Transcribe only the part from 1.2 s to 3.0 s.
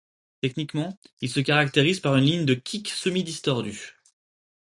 se caractérise par une ligne de kicks